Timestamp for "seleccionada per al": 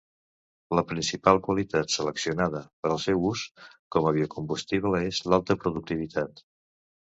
1.97-3.01